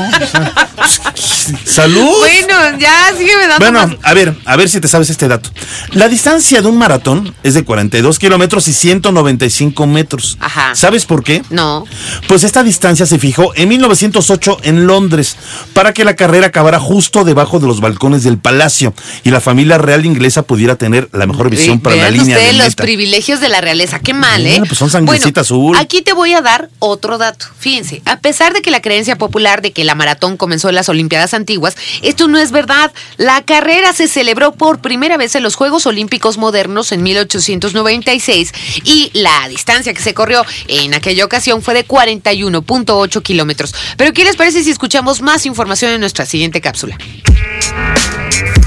[1.65, 2.19] Salud.
[2.19, 3.65] Bueno, ya sígueme dando.
[3.71, 5.51] Bueno, a ver, a ver si te sabes este dato.
[5.93, 10.37] La distancia de un maratón es de 42 kilómetros y 195 metros.
[10.41, 10.75] Ajá.
[10.75, 11.43] ¿Sabes por qué?
[11.51, 11.85] No.
[12.29, 15.37] Pues esta distancia se fijó en 1908 en Londres
[15.73, 19.79] para que la carrera acabara justo debajo de los balcones del palacio y la familia
[19.79, 23.61] real inglesa pudiera tener la mejor visión para la línea ustedes los privilegios de la
[23.61, 23.99] realeza.
[24.01, 24.63] Qué mal, ¿eh?
[24.67, 25.77] Pues son sangrecita azul.
[25.77, 27.47] Aquí te voy a dar otro dato.
[27.59, 30.89] Fíjense, a pesar de que la creencia popular de que la maratón comenzó en las
[30.89, 32.93] Olimpiadas antiguas, esto no es verdad.
[33.21, 38.55] La carrera se celebró por primera vez en los Juegos Olímpicos modernos en 1896
[38.85, 43.75] y la distancia que se corrió en aquella ocasión fue de 41.8 kilómetros.
[43.99, 46.97] Pero ¿qué les parece si escuchamos más información en nuestra siguiente cápsula?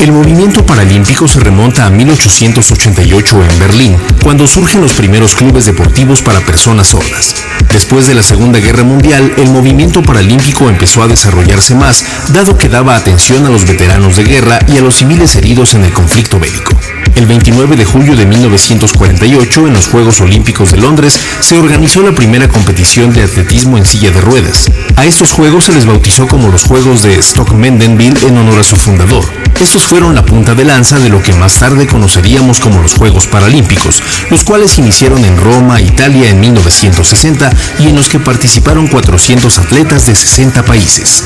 [0.04, 6.22] El movimiento paralímpico se remonta a 1888 en Berlín, cuando surgen los primeros clubes deportivos
[6.22, 7.36] para personas sordas.
[7.72, 12.68] Después de la Segunda Guerra Mundial, el movimiento paralímpico empezó a desarrollarse más, dado que
[12.68, 16.38] daba atención a los veteranos de guerra y a los civiles heridos en el conflicto
[16.38, 16.78] bélico.
[17.16, 22.12] El 29 de julio de 1948, en los Juegos Olímpicos de Londres, se organizó la
[22.12, 24.70] primera competición de atletismo en silla de ruedas.
[24.98, 28.64] A estos Juegos se les bautizó como los Juegos de Stock Mendenville en honor a
[28.66, 29.43] su fundador.
[29.64, 33.28] Estos fueron la punta de lanza de lo que más tarde conoceríamos como los Juegos
[33.28, 37.50] Paralímpicos, los cuales iniciaron en Roma, Italia en 1960
[37.80, 41.24] y en los que participaron 400 atletas de 60 países.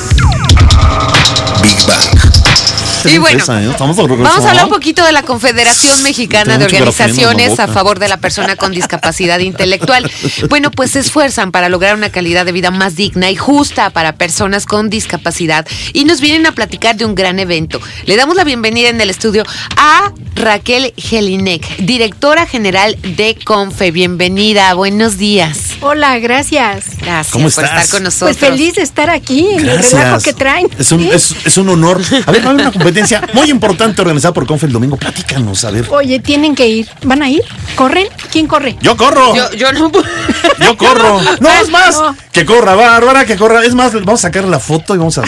[1.64, 2.27] Big Bang.
[3.14, 3.76] Y bueno, ¿eh?
[3.80, 8.18] vamos a hablar un poquito de la Confederación Mexicana de Organizaciones a favor de la
[8.18, 10.10] persona con discapacidad intelectual.
[10.50, 14.14] Bueno, pues se esfuerzan para lograr una calidad de vida más digna y justa para
[14.16, 17.82] personas con discapacidad y nos vienen a platicar de un gran evento.
[18.06, 19.44] Le damos la bienvenida en el estudio
[19.76, 23.92] a Raquel Gelinek, directora general de Confe.
[23.92, 25.76] Bienvenida, buenos días.
[25.82, 26.98] Hola, gracias.
[27.00, 27.84] Gracias ¿Cómo por estás?
[27.84, 28.38] estar con nosotros.
[28.38, 30.68] Pues feliz de estar aquí en el relajo que traen.
[30.78, 31.10] Es un, ¿Sí?
[31.12, 32.02] es, es un honor.
[32.26, 32.97] A ver, una competencia
[33.34, 34.98] muy importante organizada por Confe el domingo.
[34.98, 35.86] Platícanos, a ver.
[35.90, 36.88] Oye, tienen que ir.
[37.04, 37.44] ¿Van a ir?
[37.76, 38.08] ¿Corren?
[38.32, 38.76] ¿Quién corre?
[38.82, 39.36] Yo corro.
[39.36, 40.06] Yo, yo no puedo.
[40.60, 41.20] Yo corro.
[41.40, 41.96] No, es más.
[41.96, 42.16] No.
[42.32, 43.64] Que corra, Bárbara, que corra.
[43.64, 45.24] Es más, vamos a sacar la foto y vamos a.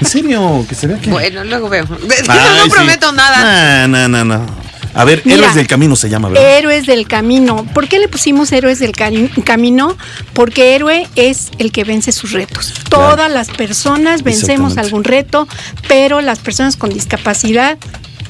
[0.00, 1.10] En serio, que se vea que.
[1.10, 1.84] Bueno, luego veo.
[1.84, 2.70] Es que Ay, no sí.
[2.70, 3.86] prometo nada.
[3.86, 4.69] No, no, no, no.
[4.94, 5.38] A ver, Mira.
[5.38, 6.58] Héroes del Camino se llama, ¿verdad?
[6.58, 7.64] Héroes del camino.
[7.74, 9.96] ¿Por qué le pusimos héroes del camino?
[10.32, 12.72] Porque héroe es el que vence sus retos.
[12.88, 13.10] Claro.
[13.10, 15.46] Todas las personas vencemos algún reto,
[15.88, 17.78] pero las personas con discapacidad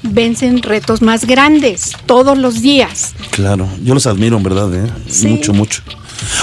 [0.03, 3.15] vencen retos más grandes todos los días.
[3.31, 4.91] Claro, yo los admiro, en verdad, ¿eh?
[5.09, 5.29] Sí.
[5.29, 5.83] Mucho, mucho.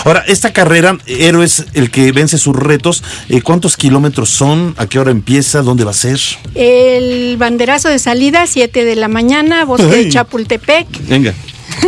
[0.06, 4.74] Ahora, esta carrera, Héroes, el que vence sus retos, eh, ¿cuántos kilómetros son?
[4.78, 5.62] ¿A qué hora empieza?
[5.62, 6.20] ¿Dónde va a ser?
[6.56, 10.06] El banderazo de salida, 7 de la mañana, Bosque Ay.
[10.06, 10.88] de Chapultepec.
[11.08, 11.34] Venga.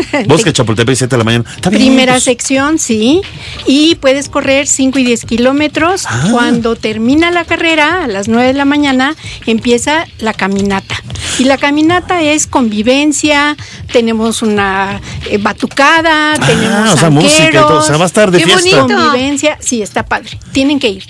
[0.27, 1.45] Bosque Chapultepec, 7 de la mañana.
[1.55, 2.23] Está bien, Primera pues.
[2.23, 3.21] sección, sí.
[3.65, 6.03] Y puedes correr 5 y 10 kilómetros.
[6.07, 6.29] Ah.
[6.31, 10.95] Cuando termina la carrera, a las 9 de la mañana, empieza la caminata.
[11.37, 13.55] Y la caminata es convivencia,
[13.91, 17.79] tenemos una eh, batucada, tenemos Ah, o sea, música y todo.
[17.79, 18.81] O sea, va a estar de Qué fiesta.
[18.83, 19.01] bonito.
[19.01, 20.37] Convivencia, sí, está padre.
[20.51, 21.03] Tienen que ir.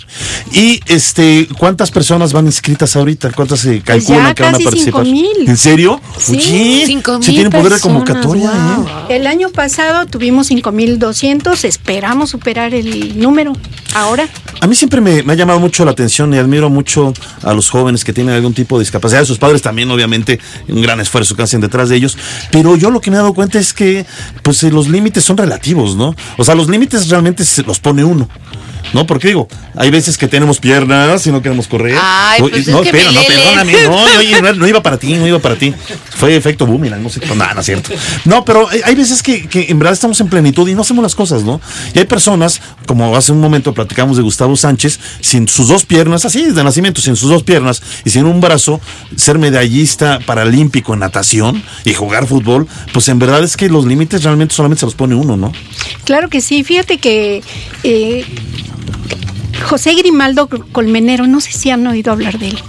[0.52, 3.32] Y este, ¿cuántas personas van inscritas ahorita?
[3.32, 5.06] ¿Cuántas se Pues calculan ya que van a casi participar?
[5.06, 5.50] cinco mil.
[5.50, 6.02] ¿En serio?
[6.18, 6.32] Sí.
[6.34, 8.79] Oye, Cinco mil tienen poder de convocatoria, wow.
[8.79, 8.79] ¿eh?
[9.10, 13.54] El año pasado tuvimos 5,200, esperamos superar el número.
[13.96, 14.28] Ahora,
[14.62, 17.14] A mí siempre me, ha llamado mucho la atención y admiro mucho
[17.44, 19.26] a los jóvenes que tienen algún tipo de discapacidad.
[19.26, 22.18] Sus padres también, obviamente, un gran esfuerzo que hacen detrás de ellos.
[22.52, 24.06] Pero yo lo que me he dado cuenta es que,
[24.44, 26.16] pues, los límites son relativos, ¿no?
[26.38, 28.30] O sea, los límites realmente se los pone uno.
[28.94, 29.06] ¿No?
[29.08, 31.98] Porque digo, hay veces que tenemos piernas y no queremos correr.
[32.02, 33.84] Ay, pues no, es que espera, no, perdóname.
[33.84, 35.74] No, oye, no, no iba para ti, no iba para ti.
[36.16, 37.28] Fue efecto boomerang, no sé qué.
[37.28, 37.92] No, no es cierto.
[38.26, 41.04] No, pero hay hay veces que, que en verdad estamos en plenitud y no hacemos
[41.04, 41.62] las cosas, ¿no?
[41.94, 46.26] Y hay personas, como hace un momento platicamos de Gustavo Sánchez, sin sus dos piernas,
[46.26, 48.82] así de nacimiento, sin sus dos piernas y sin un brazo,
[49.16, 54.24] ser medallista paralímpico en natación y jugar fútbol, pues en verdad es que los límites
[54.24, 55.52] realmente solamente se los pone uno, ¿no?
[56.04, 57.44] Claro que sí, fíjate que
[57.84, 58.26] eh,
[59.68, 62.60] José Grimaldo Colmenero, no sé si han oído hablar de él.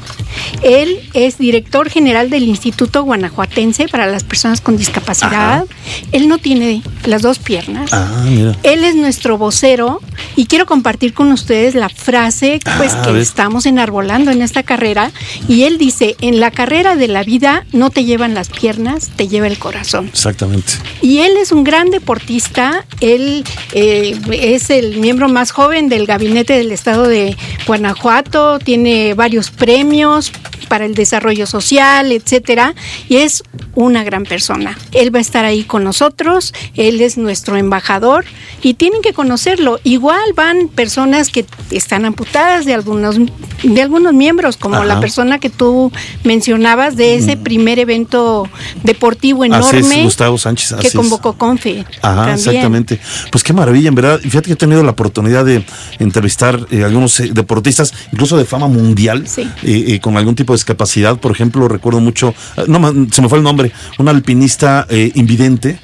[0.63, 5.65] Él es director general del Instituto Guanajuatense para las Personas con Discapacidad.
[6.13, 7.93] Él no tiene las dos piernas.
[7.93, 8.57] Ah, mira.
[8.63, 10.01] Él es nuestro vocero
[10.37, 14.63] y quiero compartir con ustedes la frase pues, Ah, a que estamos enarbolando en esta
[14.63, 15.13] carrera.
[15.49, 19.29] Y él dice, en la carrera de la vida no te llevan las piernas, te
[19.29, 20.07] lleva el corazón.
[20.09, 20.73] Exactamente.
[21.03, 26.55] Y él es un gran deportista, él eh, es el miembro más joven del gabinete
[26.55, 30.30] del estado de Guanajuato, tiene varios premios
[30.69, 32.75] para el desarrollo social, etcétera,
[33.09, 33.43] y es
[33.75, 34.79] una gran persona.
[34.93, 38.25] Él va a estar ahí con nosotros, él es nuestro embajador
[38.63, 39.81] y tienen que conocerlo.
[39.83, 43.17] Igual van personas que están amputadas de algunos
[43.65, 44.85] de algunos miembros, como Ajá.
[44.87, 45.91] la persona que tú
[46.25, 48.49] mencionabas de ese primer evento
[48.85, 49.53] deportivo Mm.
[49.53, 50.73] Así enorme es, Gustavo Sánchez.
[50.73, 51.85] así que convocó Confe.
[52.03, 52.35] Ajá, también.
[52.39, 53.01] exactamente.
[53.31, 54.19] Pues qué maravilla, en verdad.
[54.23, 55.65] Y Fíjate que he tenido la oportunidad de
[55.99, 59.43] entrevistar eh, algunos eh, deportistas, incluso de fama mundial, Sí.
[59.63, 61.19] eh, eh, con algún tipo de discapacidad.
[61.19, 62.81] Por ejemplo, recuerdo mucho, ah, no
[63.11, 65.79] se me fue el nombre, un alpinista eh, invidente.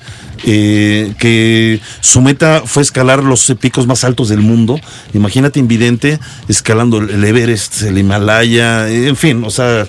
[0.44, 4.78] Eh, que su meta fue escalar los picos más altos del mundo.
[5.14, 6.18] Imagínate invidente
[6.48, 9.86] escalando el Everest, el Himalaya, eh, en fin, o sea, eh,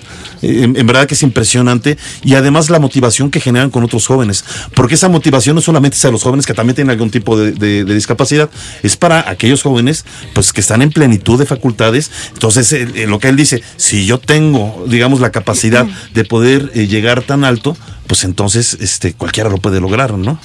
[0.62, 1.96] en, en verdad que es impresionante.
[2.22, 6.04] Y además la motivación que generan con otros jóvenes, porque esa motivación no solamente es
[6.04, 8.50] a los jóvenes que también tienen algún tipo de, de- de discapacidad,
[8.82, 12.10] es para aquellos jóvenes pues que están en plenitud de facultades.
[12.32, 16.70] Entonces, eh, eh, lo que él dice, si yo tengo, digamos, la capacidad de poder
[16.74, 20.37] eh, llegar tan alto, pues entonces este cualquiera lo puede lograr, ¿no?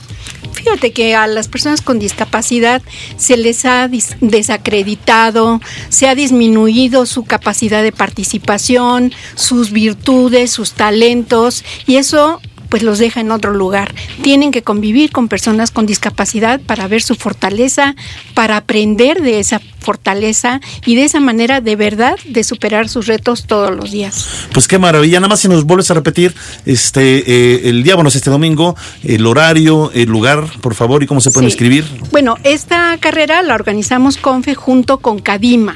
[0.53, 2.82] Fíjate que a las personas con discapacidad
[3.17, 3.89] se les ha
[4.21, 12.39] desacreditado, se ha disminuido su capacidad de participación, sus virtudes, sus talentos, y eso
[12.74, 13.94] pues los deja en otro lugar.
[14.24, 17.96] Tienen que convivir con personas con discapacidad para ver su fortaleza,
[18.34, 23.46] para aprender de esa fortaleza y de esa manera de verdad de superar sus retos
[23.46, 24.48] todos los días.
[24.54, 26.34] Pues qué maravilla, nada más si nos vuelves a repetir
[26.66, 31.06] este eh, el día, bueno, es este domingo, el horario, el lugar, por favor, y
[31.06, 31.54] cómo se pueden Sí.
[31.54, 31.86] escribir.
[32.10, 35.76] Bueno, esta carrera la organizamos CONFE junto con Cadima.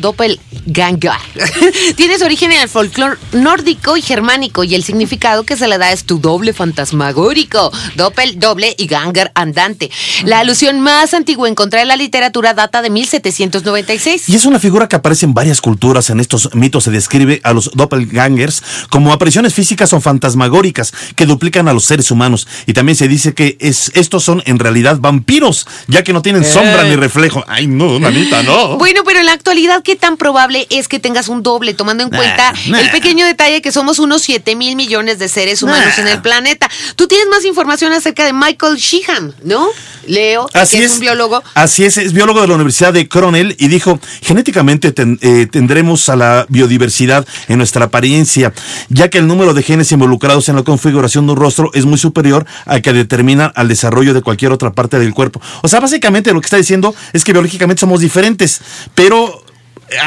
[0.65, 1.12] doppelganger?
[1.95, 5.78] Tiene su origen en el folclore nórdico y germánico y el significado que se le
[5.78, 9.91] da es tu doble fantasmagórico, doppel, doble y ganger andante.
[10.23, 14.30] La alusión más antigua encontrada en la literatura data de 1796.
[14.30, 16.10] Y es una figura que aparece en varias culturas.
[16.10, 21.67] En estos mitos se describe a los doppelgangers como apariciones físicas o fantasmagóricas que duplican
[21.67, 22.47] a los seres humanos.
[22.65, 26.43] Y también se dice que es, estos son en realidad vampiros, ya que no tienen
[26.43, 27.43] sombra ni reflejo.
[27.47, 28.78] Ay, no, manita, no.
[28.78, 32.09] Bueno, pero en la actualidad, ¿qué tan probable es que tengas un doble, tomando en
[32.09, 32.79] Nah, cuenta nah.
[32.79, 36.03] el pequeño detalle que somos unos 7 mil millones de seres humanos Nah.
[36.03, 36.69] en el planeta?
[36.95, 39.67] Tú tienes más información acerca de Michael Sheehan, ¿no?
[40.07, 41.43] Leo, Así que es, es un biólogo.
[41.55, 46.09] Así es, es biólogo de la Universidad de Cornell y dijo, genéticamente ten- eh, tendremos
[46.09, 48.53] a la biodiversidad en nuestra apariencia,
[48.89, 51.97] ya que el número de genes involucrados en la configuración de un rostro es muy
[51.97, 55.41] superior al que determina al desarrollo de cualquier otra parte del cuerpo.
[55.63, 58.61] O sea, básicamente lo que está diciendo es que biológicamente somos diferentes,
[58.93, 59.43] pero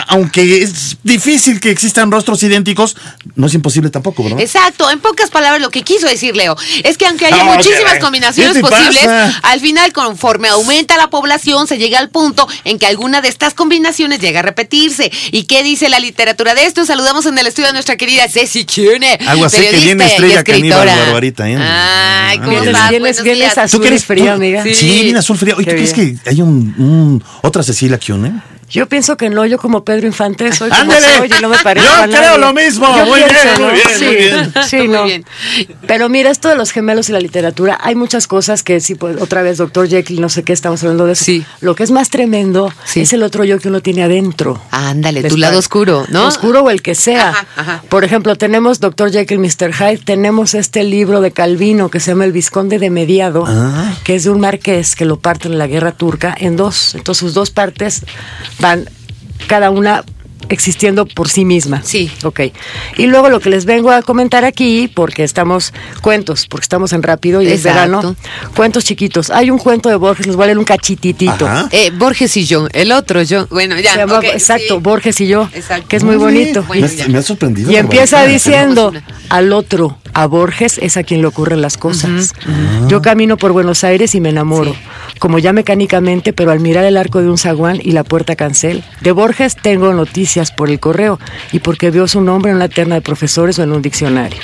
[0.08, 2.96] aunque es difícil que existan rostros idénticos,
[3.36, 4.40] no es imposible tampoco, ¿verdad?
[4.40, 7.94] Exacto, en pocas palabras lo que quiso decir Leo es que aunque haya No, muchísimas
[7.94, 7.98] ¿qué?
[8.00, 9.38] combinaciones ¿Qué te posibles, pasa?
[9.42, 13.54] al final conforme aumenta la población se llega al punto en que alguna de estas
[13.54, 15.10] combinaciones llega a repetirse.
[15.32, 16.84] ¿Y qué dice la literatura de esto?
[16.84, 20.10] Saludamos en el estudio a nuestra querida Ceci Chune, Algo así que periodista viene y
[20.10, 20.76] estrella escritora.
[20.84, 21.56] caníbal, Barbarita, ¿eh?
[21.58, 22.90] Ay, ¿cómo Ah, estás?
[22.90, 24.62] vienes- Buenos vienes Azul frío, amiga.
[24.64, 25.02] Sí, Sí.
[25.04, 25.56] viene azul frío.
[25.60, 28.32] ¿Y tú crees que hay un, un- otra Cecilia eh?
[28.70, 31.86] Yo pienso que no, yo como Pedro Infante soy como soy y no me parece
[31.86, 32.38] Yo a creo nadie.
[32.38, 32.86] lo mismo.
[32.96, 34.52] Yo Muy bien, muy bien, sí, muy bien.
[34.68, 35.04] Sí, Muy no.
[35.04, 35.24] bien.
[35.86, 39.20] Pero mira, esto de los gemelos y la literatura, hay muchas cosas que sí, pues,
[39.22, 41.24] otra vez, doctor Jekyll, no sé qué, estamos hablando de eso.
[41.24, 41.44] Sí.
[41.60, 43.00] Lo que es más tremendo Sí.
[43.00, 44.60] es el otro yo que uno tiene adentro.
[44.70, 46.26] Ándale, tu lado oscuro, ¿no?
[46.26, 47.30] Oscuro o el que sea.
[47.30, 47.82] Ajá, ajá.
[47.88, 49.10] Por ejemplo, tenemos Dr.
[49.12, 49.72] Jekyll, Mr.
[49.72, 53.94] Hyde, tenemos este libro de Calvino que se llama El Visconde de Mediado, Ah.
[54.04, 56.94] que es de un marqués que lo parten en la guerra turca en dos.
[56.94, 58.02] Entonces sus dos partes
[58.58, 58.88] van
[59.46, 60.04] cada una
[60.48, 61.82] existiendo por sí misma.
[61.84, 62.10] Sí.
[62.22, 62.40] Ok.
[62.96, 67.02] Y luego lo que les vengo a comentar aquí, porque estamos cuentos, porque estamos en
[67.02, 68.16] rápido y es verano,
[68.54, 69.30] cuentos chiquitos.
[69.30, 71.48] Hay un cuento de Borges, les voy a leer un cachititito.
[71.70, 73.46] Eh, Borges y yo, el otro yo.
[73.48, 73.96] Bueno, ya.
[73.96, 74.80] Llama- exacto, sí.
[74.80, 75.88] Borges y yo, Exacto.
[75.88, 76.62] que es muy bonito.
[76.62, 77.70] Bueno, me, has sorprendido.
[77.70, 78.92] Y empieza diciendo
[79.28, 82.34] al otro, a Borges es a quien le ocurren las cosas.
[82.88, 84.74] Yo camino por Buenos Aires y me enamoro,
[85.20, 88.82] como ya mecánicamente, pero al mirar el arco de un zaguán y la puerta cancel.
[89.00, 91.20] De Borges tengo noticias por el correo
[91.52, 94.40] y porque veo su nombre en una terna de profesores o en un diccionario.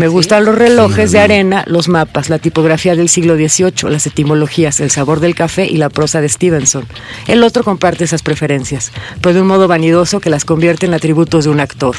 [0.00, 4.80] Me gustan los relojes de arena, los mapas, la tipografía del siglo XVIII, las etimologías,
[4.80, 6.86] el sabor del café y la prosa de Stevenson.
[7.26, 11.44] El otro comparte esas preferencias, pero de un modo vanidoso que las convierte en atributos
[11.44, 11.96] de un actor.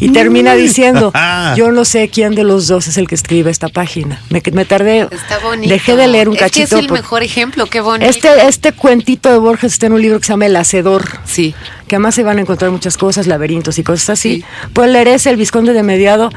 [0.00, 1.12] Y termina diciendo,
[1.56, 4.18] yo no sé quién de los dos es el que escribe esta página.
[4.30, 5.68] Me, me tardé, Está bonito.
[5.72, 6.68] dejé de leer un es cachito.
[6.70, 8.08] Que es el por- mejor ejemplo, qué bonito.
[8.10, 11.54] este, este cuentito de Borges está en un libro que se llama El Hacedor Sí.
[11.88, 14.44] Que además se van a encontrar muchas cosas, laberintos y cosas así.
[14.72, 16.30] Pues leer ese, El Visconde de Mediado.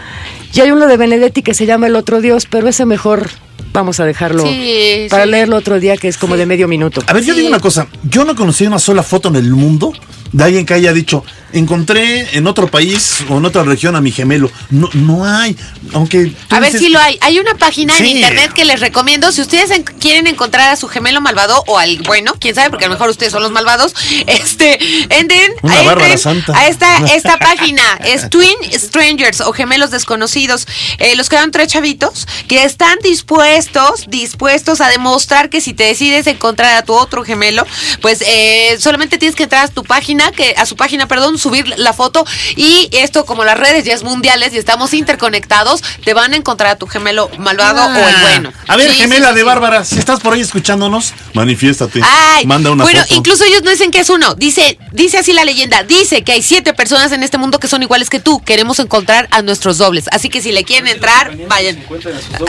[0.54, 3.30] Y hay uno de Benedetti que se llama El Otro Dios, pero ese mejor
[3.74, 5.30] vamos a dejarlo Sí, para sí.
[5.32, 7.02] leerlo otro día, que es como de medio minuto.
[7.08, 7.88] A ver, yo digo una cosa.
[8.04, 9.94] Yo no conocí una sola foto en el mundo
[10.32, 14.12] de alguien que haya dicho, encontré en otro país o en otra región a mi
[14.12, 14.52] gemelo.
[14.70, 15.58] No, no hay,
[15.94, 16.32] aunque...
[16.50, 17.18] A ver dices- si lo hay.
[17.22, 19.32] Hay una página en internet que les recomiendo.
[19.32, 22.86] Si ustedes en- quieren encontrar a su gemelo malvado o al bueno, quién sabe, porque
[22.86, 23.94] a lo mejor ustedes son los malvados,
[24.28, 24.78] este,
[25.10, 26.58] entren, Una entren Santa.
[26.58, 27.84] a esta, esta página.
[28.06, 30.68] Es Twin Strangers o gemelos desconocidos.
[31.00, 36.28] Eh, los quedan tres chavitos que están dispuestos, dispuestos a demostrar que si te decides
[36.28, 37.66] encontrar a tu otro gemelo,
[38.02, 41.68] pues eh, solamente tienes que entrar a tu página, que a su página, perdón, subir
[41.78, 46.34] la foto y esto como las redes ya es mundiales y estamos interconectados, te van
[46.34, 48.54] a encontrar a tu gemelo malvado o el bueno.
[48.68, 48.74] Ah.
[48.74, 49.46] A ver, Sí, gemela sí, de sí.
[49.46, 52.02] Bárbara, si estás por ahí escuchándonos, manifiéstate.
[52.04, 53.14] Ay, Manda una bueno, foto.
[53.16, 54.36] incluso ellos no dicen que es uno.
[54.36, 55.84] Dice, dice así la leyenda.
[55.84, 58.42] Dice que hay siete personas en este mundo que son iguales que tú.
[58.44, 60.06] Queremos encontrar a nuestros dobles.
[60.12, 61.84] Así que si le quieren entrar, vayan.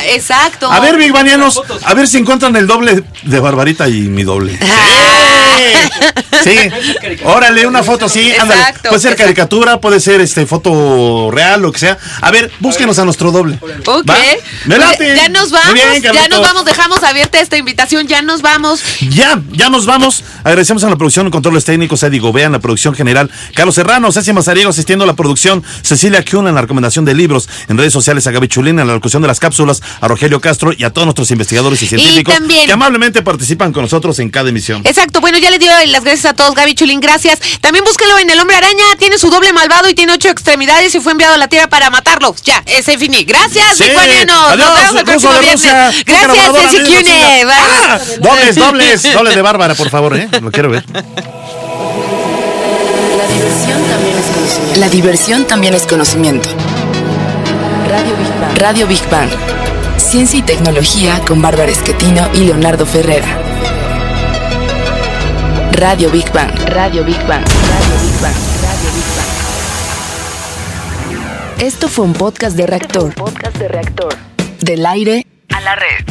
[0.09, 0.71] Exacto.
[0.71, 4.59] A ver, Big Banianos, a ver si encuentran el doble de Barbarita y mi doble.
[6.43, 6.57] Sí,
[7.25, 8.61] órale, una foto, sí, ándale.
[8.83, 9.17] Puede ser exacto.
[9.23, 11.99] caricatura, puede ser este foto real, lo que sea.
[12.21, 13.59] A ver, búsquenos a nuestro doble.
[13.87, 14.05] Ok.
[14.07, 18.83] Pues, ya nos vamos, bien, ya nos vamos, dejamos abierta esta invitación, ya nos vamos.
[19.11, 20.25] Ya, ya nos vamos.
[20.45, 24.33] Agradecemos a la producción controles técnicos, Eddie Gobea, en la producción general, Carlos Serrano, Ceci
[24.33, 28.27] Mazariego asistiendo a la producción, Cecilia Kuhn en la recomendación de libros, en redes sociales
[28.27, 31.07] a Gaby Chulín en la locución de las cápsulas, a Rogelio Castro y a todos
[31.07, 34.83] nuestros investigadores y científicos también- que amablemente participan con nosotros en cada emisión.
[34.85, 37.39] Exacto, bueno, ya le dio las gracias a todos, Gaby Chulín, gracias.
[37.61, 41.01] También búsquelo en El Hombre Araña, tiene su doble malvado y tiene ocho extremidades y
[41.01, 42.35] fue enviado a la Tierra para matarlo.
[42.45, 43.25] Ya, ese finí.
[43.25, 43.85] Gracias, Sí.
[44.27, 46.05] Nos Adiós, vemos el próximo viernes.
[46.05, 47.45] Gracias, Ceci Cune.
[47.51, 50.29] Ah, dobles, dobles, dobles de Bárbara, por favor, ¿eh?
[50.41, 50.85] Lo quiero ver.
[53.17, 54.81] La diversión también es conocimiento.
[54.81, 56.49] La diversión también es conocimiento.
[57.89, 58.59] Radio Big Bang.
[58.59, 59.31] Radio Big Bang.
[59.99, 63.39] Ciencia y tecnología con Bárbara Esquetino y Leonardo Ferrera.
[65.73, 66.51] Radio Big Bang.
[66.69, 67.45] Radio Big Bang.
[67.45, 68.35] Radio Big Bang.
[68.63, 69.27] Radio Big Bang.
[71.63, 73.15] Esto fue un podcast de reactor.
[73.15, 74.15] Podcast de reactor.
[74.61, 76.05] Del aire A la red.